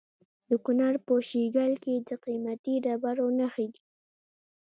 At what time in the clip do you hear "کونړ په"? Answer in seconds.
0.65-1.13